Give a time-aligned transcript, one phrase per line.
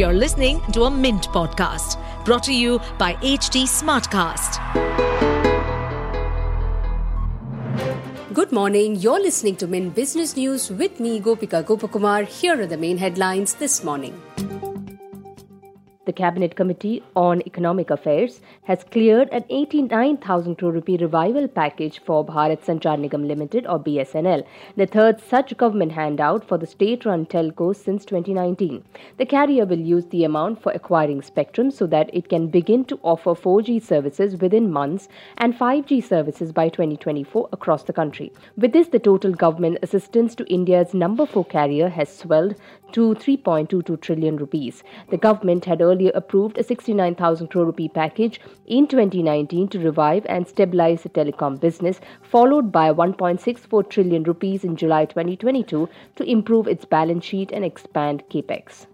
[0.00, 4.56] You're listening to a Mint podcast brought to you by HT Smartcast.
[8.32, 8.96] Good morning.
[8.96, 12.24] You're listening to Mint Business News with me, Gopika Gopakumar.
[12.24, 14.18] Here are the main headlines this morning.
[16.06, 22.24] The Cabinet Committee on Economic Affairs has cleared an 89,000 crore rupee revival package for
[22.24, 24.42] Bharat Sanchar Nigam Limited or BSNL,
[24.78, 28.82] the third such government handout for the state-run telco since 2019.
[29.18, 32.98] The carrier will use the amount for acquiring spectrum so that it can begin to
[33.02, 35.06] offer 4G services within months
[35.36, 38.32] and 5G services by 2024 across the country.
[38.56, 42.54] With this, the total government assistance to India's number 4 carrier has swelled
[42.92, 44.82] to 3.22 trillion rupees.
[45.10, 50.48] The government had earlier approved a 69,000 crore rupee package in 2019 to revive and
[50.48, 56.84] stabilize the telecom business, followed by 1.64 trillion rupees in July 2022 to improve its
[56.84, 58.86] balance sheet and expand capex.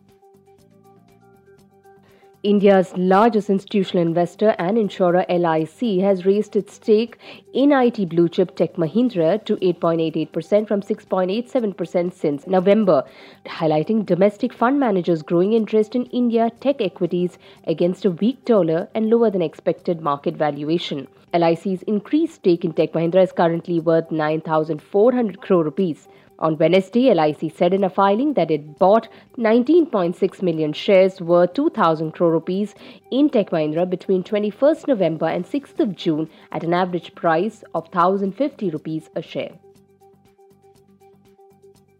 [2.46, 7.18] India's largest institutional investor and insurer LIC has raised its stake
[7.52, 13.02] in IT blue chip Tech Mahindra to 8.88% from 6.87% since November,
[13.46, 19.10] highlighting domestic fund managers' growing interest in India tech equities against a weak dollar and
[19.10, 21.08] lower than expected market valuation.
[21.34, 26.06] LIC's increased stake in Tech Mahindra is currently worth 9,400 crore rupees.
[26.38, 32.12] On Wednesday, LIC said in a filing that it bought 19.6 million shares worth 2,000
[32.12, 32.74] crore rupees
[33.10, 37.84] in Tech Mahindra between 21st November and 6th of June at an average price of
[37.84, 39.52] 1,050 rupees a share.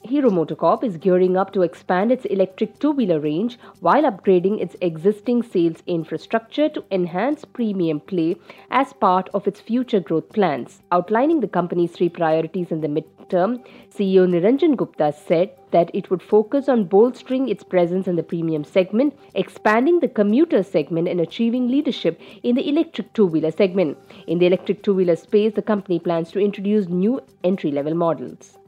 [0.03, 4.77] Hero MotoCorp is gearing up to expand its electric two wheeler range while upgrading its
[4.81, 8.37] existing sales infrastructure to enhance premium play
[8.70, 10.83] as part of its future growth plans.
[10.92, 16.23] Outlining the company's three priorities in the midterm, CEO Niranjan Gupta said that it would
[16.23, 21.69] focus on bolstering its presence in the premium segment, expanding the commuter segment, and achieving
[21.69, 23.99] leadership in the electric two wheeler segment.
[24.27, 28.59] In the electric two wheeler space, the company plans to introduce new entry level models.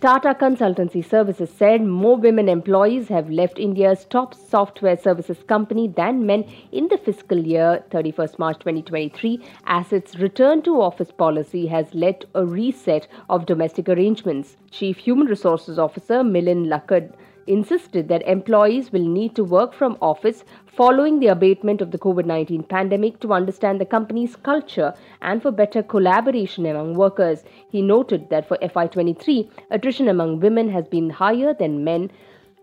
[0.00, 6.24] Tata Consultancy Services said more women employees have left India's top software services company than
[6.24, 11.92] men in the fiscal year 31st March 2023 as its return to office policy has
[11.94, 14.56] led a reset of domestic arrangements.
[14.70, 17.12] Chief Human Resources Officer Milind Lakkad
[17.48, 22.26] insisted that employees will need to work from office following the abatement of the COVID
[22.26, 27.44] 19 pandemic to understand the company's culture and for better collaboration among workers.
[27.70, 32.10] He noted that for FY23, attrition among women has been higher than men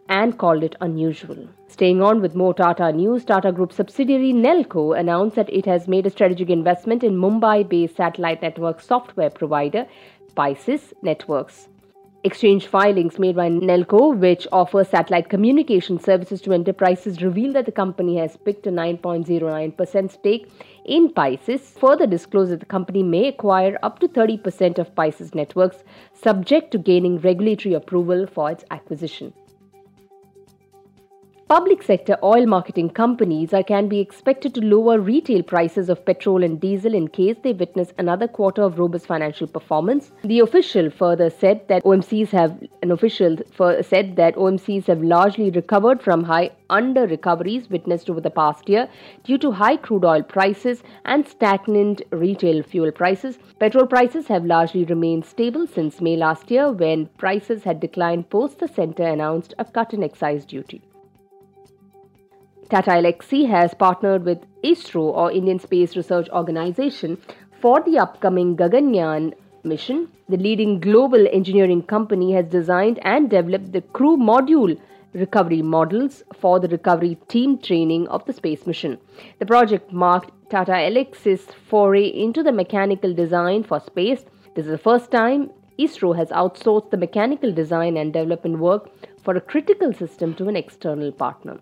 [0.07, 1.47] and called it unusual.
[1.67, 6.05] Staying on with more Tata news, Tata Group subsidiary Nelco announced that it has made
[6.05, 9.87] a strategic investment in Mumbai based satellite network software provider
[10.35, 11.69] Piscis Networks.
[12.25, 17.71] Exchange filings made by Nelco, which offers satellite communication services to enterprises, reveal that the
[17.71, 20.49] company has picked a 9.09% stake
[20.85, 21.61] in Piscis.
[21.79, 26.79] Further disclose that the company may acquire up to 30% of Piscis networks, subject to
[26.79, 29.31] gaining regulatory approval for its acquisition.
[31.47, 36.43] Public sector oil marketing companies are, can be expected to lower retail prices of petrol
[36.43, 40.11] and diesel in case they witness another quarter of robust financial performance.
[40.23, 43.37] The official further said that OMCs have an official
[43.83, 48.89] said that OMCs have largely recovered from high under recoveries witnessed over the past year
[49.23, 53.37] due to high crude oil prices and stagnant retail fuel prices.
[53.59, 58.57] Petrol prices have largely remained stable since May last year when prices had declined post
[58.57, 60.81] the centre announced a cut in excise duty.
[62.67, 67.21] Tata Elxsi has partnered with ISRO or Indian Space Research Organization
[67.61, 70.09] for the upcoming Gaganyaan mission.
[70.29, 74.79] The leading global engineering company has designed and developed the crew module
[75.13, 78.97] recovery models for the recovery team training of the space mission.
[79.37, 84.25] The project marked Tata Elxsi's foray into the mechanical design for space.
[84.55, 88.89] This is the first time ISRO has outsourced the mechanical design and development work
[89.23, 91.59] for a critical system to an external partner.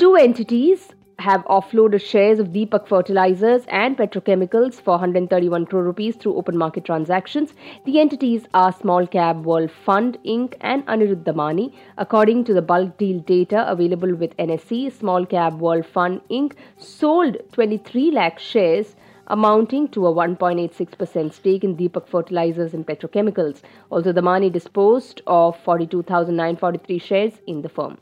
[0.00, 0.88] Two entities
[1.18, 6.86] have offloaded shares of Deepak Fertilizers and Petrochemicals for 131 crore rupees through open market
[6.86, 7.52] transactions.
[7.84, 10.54] The entities are Small Cap World Fund Inc.
[10.62, 11.74] and Anirudh Damani.
[11.98, 16.54] According to the bulk deal data available with NSE, Small Cap World Fund Inc.
[16.78, 18.96] sold 23 lakh shares
[19.26, 23.60] amounting to a 1.86% stake in Deepak Fertilizers and Petrochemicals.
[23.90, 27.98] Also, Damani disposed of 42,943 shares in the firm.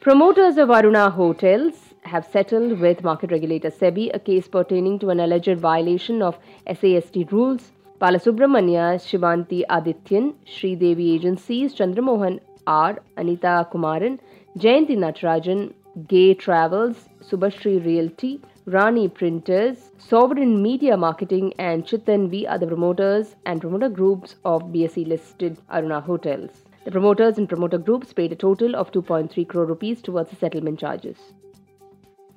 [0.00, 5.20] Promoters of Aruna Hotels have settled with market regulator SEBI a case pertaining to an
[5.20, 7.72] alleged violation of SAST rules.
[8.00, 14.18] Balasubramanya, Shivanti Adityan, Sri Devi Agencies, Chandramohan R, Anita Kumaran,
[14.58, 15.72] Jayanti Natarajan,
[16.06, 23.34] Gay Travels, Subashri Realty, Rani Printers, Sovereign Media Marketing, and Chitan V are the promoters
[23.46, 26.62] and promoter groups of BSE listed Aruna Hotels.
[26.86, 30.78] The promoters and promoter groups paid a total of 2.3 crore rupees towards the settlement
[30.78, 31.16] charges.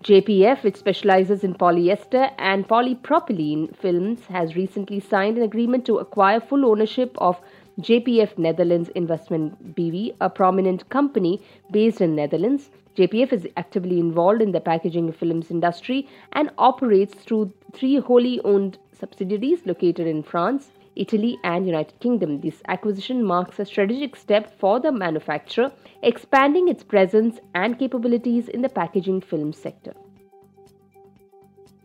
[0.04, 6.40] JPF, which specializes in polyester and polypropylene films, has recently signed an agreement to acquire
[6.40, 7.40] full ownership of
[7.80, 12.72] JPF Netherlands Investment BV, a prominent company based in Netherlands.
[12.98, 18.80] JPF is actively involved in the packaging films industry and operates through three wholly owned
[19.00, 22.42] subsidiaries located in France, Italy, and United Kingdom.
[22.42, 25.72] This acquisition marks a strategic step for the manufacturer,
[26.04, 29.94] expanding its presence and capabilities in the packaging film sector.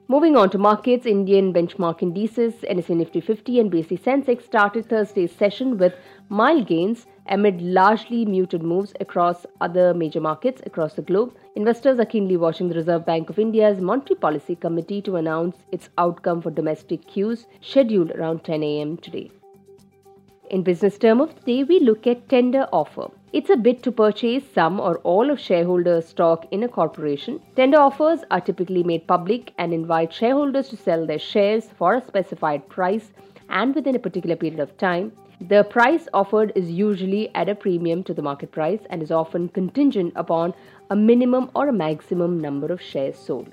[0.06, 5.32] Moving on to markets, Indian benchmark indices, NSE Nifty 50 and BSE Sensex started Thursday's
[5.32, 5.94] session with
[6.28, 11.34] mild gains amid largely muted moves across other major markets across the globe.
[11.56, 15.88] Investors are keenly watching the Reserve Bank of India's Monetary Policy Committee to announce its
[15.96, 18.98] outcome for domestic cues scheduled around 10 a.m.
[18.98, 19.30] today.
[20.50, 23.08] In business term of the day, we look at tender offer.
[23.34, 27.40] It's a bid to purchase some or all of shareholders' stock in a corporation.
[27.56, 32.06] Tender offers are typically made public and invite shareholders to sell their shares for a
[32.06, 33.10] specified price
[33.48, 35.10] and within a particular period of time.
[35.40, 39.48] The price offered is usually at a premium to the market price and is often
[39.48, 40.54] contingent upon
[40.90, 43.52] a minimum or a maximum number of shares sold.